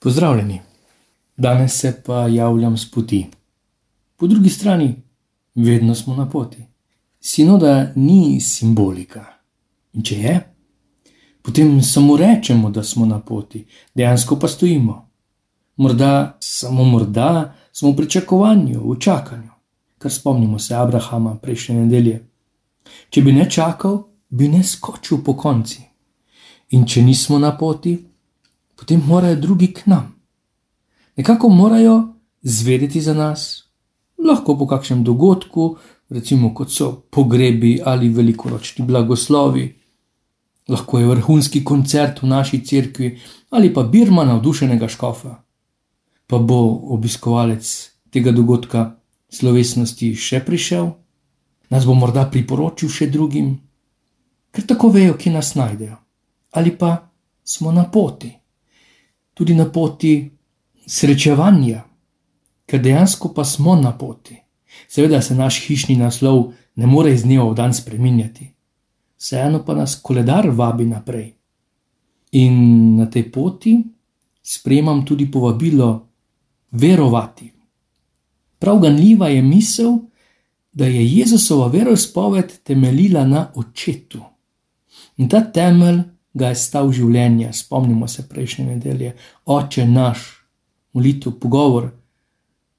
Pozdravljeni, 0.00 0.60
danes 1.36 1.80
se 1.80 2.02
pa 2.06 2.26
javljam 2.26 2.76
s 2.76 2.90
poti. 2.90 3.26
Po 4.16 4.26
drugi 4.26 4.48
strani, 4.48 5.02
vedno 5.54 5.94
smo 5.94 6.16
na 6.16 6.30
poti. 6.30 6.62
Sinoda 7.20 7.92
ni 7.96 8.40
simbolika. 8.40 9.24
In 9.92 10.02
če 10.02 10.18
je, 10.18 10.34
potem 11.42 11.82
samo 11.82 12.16
rečemo, 12.16 12.70
da 12.70 12.82
smo 12.82 13.06
na 13.06 13.18
poti, 13.20 13.64
dejansko 13.94 14.38
pa 14.38 14.48
stojimo. 14.48 15.10
Morda, 15.76 16.36
samo 16.40 16.84
morda 16.84 17.54
smo 17.72 17.90
v 17.90 17.96
pričakovanju, 17.96 18.92
v 18.92 18.98
čakanju, 19.00 19.50
kar 19.98 20.12
spomnimo 20.12 20.58
se 20.58 20.74
Abrahama 20.74 21.34
prejšnje 21.42 21.74
nedelje. 21.74 22.20
Če 23.10 23.22
bi 23.22 23.32
ne 23.32 23.50
čakal, 23.50 24.04
bi 24.28 24.48
ne 24.48 24.62
skočil 24.62 25.24
po 25.24 25.34
konci. 25.34 25.82
In 26.70 26.86
če 26.86 27.02
nismo 27.02 27.38
na 27.38 27.56
poti, 27.58 27.96
potem 28.78 29.02
morajo 29.06 29.36
drugi 29.36 29.72
k 29.74 29.86
nam. 29.86 30.14
Nekako 31.16 31.48
morajo 31.48 32.14
zvedeti 32.42 33.00
za 33.00 33.14
nas, 33.14 33.64
lahko 34.18 34.58
po 34.58 34.66
kakšnem 34.66 35.02
dogodku, 35.04 35.76
recimo 36.08 36.54
kot 36.54 36.70
so 36.70 36.92
pogrebi 37.10 37.80
ali 37.84 38.08
velikoročni 38.08 38.86
blagoslovi, 38.86 39.66
lahko 40.68 40.98
je 40.98 41.06
vrhunski 41.06 41.64
koncert 41.64 42.22
v 42.22 42.26
naši 42.26 42.64
cerkvi 42.64 43.18
ali 43.50 43.74
pa 43.74 43.82
birma 43.82 44.24
navdušenega 44.24 44.88
škofa. 44.88 45.34
Pa 46.26 46.38
bo 46.38 46.60
obiskovalec 46.94 47.90
tega 48.10 48.32
dogodka 48.32 48.94
slovesnosti 49.32 50.14
še 50.14 50.44
prišel, 50.44 50.90
nas 51.70 51.84
bo 51.84 51.94
morda 51.94 52.28
priporočil 52.30 52.88
še 52.88 53.08
drugim, 53.10 53.56
ker 54.52 54.66
tako 54.68 54.92
vejo, 54.92 55.16
kje 55.16 55.32
nas 55.32 55.54
najdejo, 55.56 55.96
ali 56.52 56.76
pa 56.76 57.10
smo 57.44 57.72
na 57.72 57.88
poti 57.90 58.38
tudi 59.38 59.54
na 59.54 59.68
poti 59.70 60.30
srečevanja, 60.86 61.84
ker 62.66 62.80
dejansko 62.82 63.30
pa 63.34 63.44
smo 63.44 63.76
na 63.78 63.92
poti. 63.98 64.34
Seveda 64.88 65.20
se 65.22 65.34
naš 65.34 65.60
hišni 65.66 65.94
naslov 65.96 66.52
ne 66.74 66.86
more 66.86 67.12
iz 67.14 67.22
dneva 67.22 67.46
v 67.50 67.54
dan 67.54 67.74
spremenjati, 67.74 68.48
vseeno 69.18 69.62
pa 69.64 69.76
nas 69.78 69.94
koledar 70.02 70.50
vabi 70.50 70.88
naprej. 70.90 71.30
In 72.32 72.96
na 72.96 73.06
tej 73.06 73.30
poti 73.32 73.76
sprejemam 74.42 75.04
tudi 75.06 75.30
povabilo 75.30 76.08
verovati. 76.70 77.52
Prav 78.58 78.80
ganljiva 78.82 79.28
je 79.28 79.42
misel, 79.42 79.98
da 80.72 80.86
je 80.86 81.06
Jezusova 81.06 81.66
veroizpoved 81.66 82.58
temeljila 82.62 83.24
na 83.26 83.52
očetu. 83.54 84.20
In 85.16 85.28
ta 85.28 85.44
temelj 85.52 86.02
ga 86.38 86.52
je 86.52 86.60
stal 86.60 86.92
življenje, 86.94 87.52
spomnimo 87.52 88.08
se 88.08 88.24
prejšnje 88.28 88.64
nedelje, 88.66 89.14
oče 89.46 89.86
naš, 89.86 90.24
molitev, 90.94 91.34
pogovor, 91.42 91.90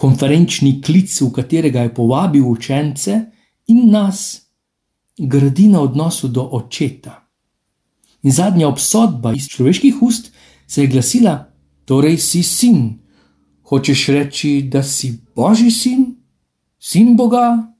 konferenčni 0.00 0.78
klic, 0.82 1.12
v 1.20 1.32
katerega 1.34 1.84
je 1.84 1.94
povabil 1.94 2.46
učence 2.46 3.18
in 3.68 3.90
nas, 3.90 4.46
gradi 5.18 5.68
na 5.68 5.82
odnosu 5.84 6.28
do 6.28 6.46
očeta. 6.56 7.18
In 8.22 8.32
zadnja 8.32 8.68
obsodba 8.68 9.32
iz 9.36 9.48
človeških 9.48 10.02
ust 10.02 10.32
se 10.66 10.82
je 10.82 10.88
glasila: 10.88 11.52
Torej 11.84 12.18
si 12.18 12.42
sin. 12.42 12.98
Hočeš 13.70 14.08
reči, 14.08 14.62
da 14.62 14.82
si 14.82 15.12
božji 15.36 15.70
sin, 15.70 16.16
sin 16.78 17.16
Boga? 17.16 17.72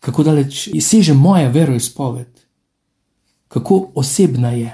Kako 0.00 0.22
daleč 0.22 0.68
seže 0.80 1.14
moja 1.14 1.48
veroizpoved? 1.48 2.39
Kako 3.50 3.90
osebna 3.94 4.50
je. 4.54 4.70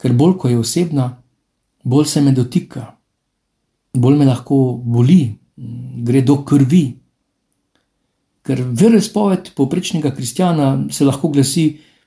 Ker 0.00 0.12
bolj 0.16 0.38
ko 0.40 0.48
je 0.48 0.58
osebna, 0.58 1.10
bolj 1.84 2.06
se 2.08 2.20
me 2.24 2.32
dotika, 2.32 2.86
bolj 3.92 4.16
me 4.16 4.24
lahko 4.24 4.80
boli, 4.84 5.20
gre 6.00 6.22
do 6.24 6.38
krvi. 6.48 6.84
Ker 8.42 8.64
verespoved 8.64 9.52
poprečnega 9.56 10.14
kristjana 10.16 10.70
se 10.90 11.04
lahko 11.04 11.28
glasi: 11.28 11.66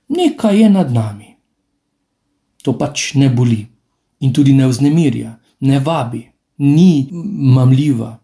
nekaj 0.09 0.61
je 0.61 0.69
nad 0.69 0.89
nami. 0.93 1.29
To 2.65 2.73
pač 2.77 3.13
ne 3.13 3.29
boli 3.29 3.61
in 4.25 4.33
tudi 4.33 4.53
ne 4.57 4.65
vznemirja, 4.67 5.37
ne 5.59 5.79
vabi, 5.79 6.23
ni 6.57 7.09
mamljiva, 7.53 8.17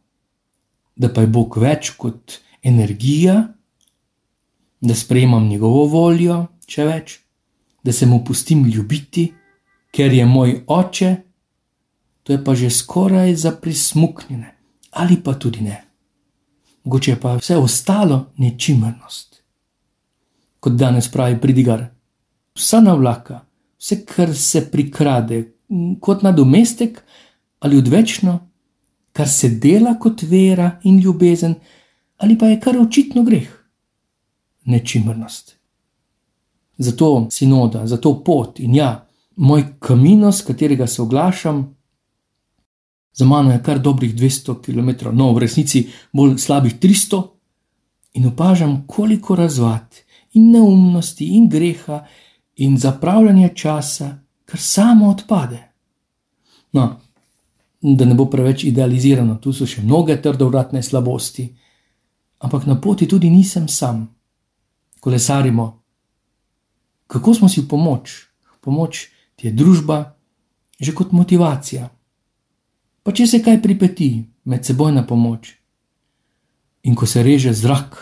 da 0.95 1.09
pa 1.13 1.21
je 1.21 1.27
Bog 1.27 1.57
več 1.59 1.91
kot 1.99 2.39
energija, 2.63 3.43
da 4.81 4.95
sprejemam 4.95 5.47
njegovo 5.47 5.85
voljo, 5.85 6.45
če 6.69 6.85
več, 6.85 7.17
da 7.83 7.93
se 7.93 8.05
mu 8.05 8.21
pustim 8.25 8.65
ljubiti, 8.69 9.29
ker 9.91 10.13
je 10.13 10.25
moj 10.25 10.55
oče, 10.67 11.11
to 12.23 12.35
je 12.35 12.41
pa 12.43 12.55
že 12.55 12.69
skoraj 12.69 13.35
za 13.35 13.55
prismuknjene, 13.57 14.53
ali 15.01 15.17
pa 15.23 15.33
tudi 15.33 15.65
ne. 15.65 15.79
Mogoče 16.83 17.15
pa 17.21 17.35
vse 17.39 17.57
ostalo 17.57 18.31
nečimrnost. 18.37 19.41
Kot 20.59 20.75
danes 20.75 21.07
pravi 21.11 21.39
pridigar, 21.41 21.87
vsa 22.55 22.81
navlaka, 22.83 23.41
vse, 23.79 24.03
kar 24.05 24.35
se 24.35 24.65
prikrade, 24.71 25.43
kot 26.01 26.23
nadomestek 26.23 27.01
ali 27.59 27.77
odvečno, 27.77 28.39
kar 29.13 29.27
se 29.27 29.49
dela 29.49 29.97
kot 29.99 30.23
vera 30.23 30.79
in 30.83 30.99
ljubezen, 30.99 31.55
ali 32.17 32.37
pa 32.37 32.51
je 32.51 32.59
kar 32.59 32.77
očitno 32.77 33.23
greh. 33.23 33.49
Nečimrnost 34.65 35.58
zato 36.79 37.27
sinoda, 37.31 37.87
zato 37.87 38.13
pot 38.23 38.59
in 38.59 38.75
ja, 38.75 39.05
moj 39.35 39.65
kamino, 39.79 40.31
s 40.31 40.41
katerega 40.41 40.87
se 40.87 41.01
oglašam, 41.01 41.75
za 43.13 43.25
mano 43.25 43.51
je 43.51 43.63
kar 43.63 43.79
dobrih 43.79 44.15
200 44.15 44.61
km, 44.61 45.11
no, 45.11 45.33
v 45.33 45.39
resnici 45.43 45.87
bolj 46.13 46.37
slabih 46.37 46.79
300, 46.79 47.21
in 48.13 48.25
opažam, 48.25 48.83
koliko 48.87 49.35
razvad 49.35 49.95
in 50.33 50.51
neumnosti 50.51 51.25
in 51.25 51.49
greha 51.49 52.05
in 52.55 52.77
zapravljanja 52.77 53.49
časa, 53.53 54.17
kar 54.45 54.59
samo 54.59 55.09
odpade. 55.09 55.59
No, 56.71 56.99
da 57.81 58.05
ne 58.05 58.13
bo 58.15 58.25
preveč 58.25 58.63
idealizirano, 58.63 59.35
tu 59.35 59.53
so 59.53 59.65
še 59.65 59.81
mnoge 59.81 60.21
trdovratne 60.21 60.83
slabosti, 60.83 61.47
ampak 62.39 62.65
na 62.65 62.75
poti 62.81 63.07
tudi 63.07 63.29
nisem 63.29 63.67
sam. 63.67 64.07
Kolesarimo 64.99 65.78
kako 67.09 67.33
smo 67.33 67.49
si 67.49 67.61
v 67.61 67.67
pomoč, 67.67 68.29
pomoč 68.61 69.09
ti 69.35 69.49
je 69.49 69.53
družba, 69.53 70.13
že 70.79 70.93
kot 70.93 71.11
motivacija. 71.11 71.89
Pa 73.03 73.11
če 73.11 73.25
se 73.25 73.39
kaj 73.41 73.57
pripeti, 73.63 74.29
med 74.45 74.65
seboj 74.65 74.93
na 74.93 75.01
pomoč. 75.07 75.55
In 76.85 76.95
ko 76.95 77.09
se 77.09 77.23
reže 77.25 77.53
zrak, 77.53 77.97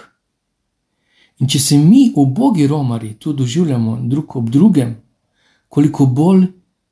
in 1.39 1.47
če 1.47 1.59
se 1.59 1.77
mi, 1.79 2.11
ubogi 2.15 2.67
romari, 2.67 3.15
tu 3.15 3.33
doživljamo 3.33 3.97
drug 4.11 4.35
ob 4.35 4.49
drugem, 4.51 4.95
koliko 5.67 6.05
bolj 6.05 6.45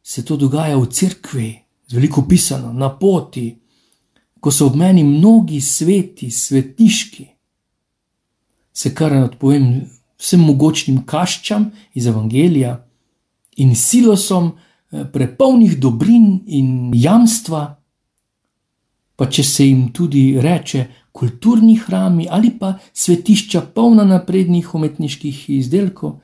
se 0.03 0.23
to 0.25 0.37
dogaja 0.37 0.77
v 0.77 0.87
cerkvi, 0.87 1.49
z 1.87 1.93
veliko 1.93 2.23
pisano, 2.29 2.71
na 2.73 2.89
poti, 2.89 3.49
ko 4.39 4.51
so 4.51 4.69
ob 4.69 4.79
meni 4.79 5.03
mnogi 5.03 5.59
sveti, 5.61 6.31
svetiški, 6.31 7.25
se 8.73 8.93
kar 8.95 9.13
odpovem 9.23 9.83
vsem 10.17 10.41
mogočnim 10.41 11.05
kaščam 11.05 11.71
iz 11.93 12.07
Evangelija 12.07 12.77
in 13.57 13.75
silosom 13.75 14.51
eh, 14.51 15.05
prepolnih 15.13 15.79
dobrin 15.79 16.43
in 16.47 16.91
jamstva, 16.95 17.63
pa 19.15 19.29
če 19.31 19.43
se 19.43 19.67
jim 19.67 19.91
tudi 19.93 20.35
reče 20.41 20.85
kulturni 21.15 21.77
hrami 21.79 22.27
ali 22.29 22.51
pa 22.59 22.73
svetišča 22.93 23.61
polna 23.75 24.03
naprednih 24.03 24.73
umetniških 24.75 25.49
izdelkov, 25.49 26.19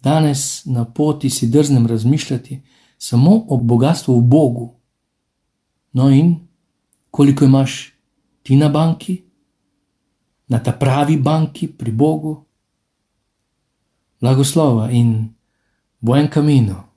danes 0.00 0.64
na 0.64 0.84
poti 0.84 1.30
si 1.30 1.48
drznem 1.48 1.86
razmišljati 1.86 2.60
samo 2.98 3.44
o 3.48 3.56
bogatstvu 3.56 4.18
v 4.18 4.22
Bogu. 4.22 4.70
No 5.92 6.10
in 6.10 6.36
koliko 7.10 7.44
imaš 7.44 7.92
ti 8.42 8.56
na 8.56 8.68
banki, 8.68 9.22
na 10.48 10.58
ta 10.58 10.72
pravi 10.72 11.16
banki 11.16 11.68
pri 11.68 11.92
Bogu? 11.92 12.43
Blagoslova 14.24 14.88
in 14.88 15.34
buen 15.98 16.28
camino. 16.28 16.93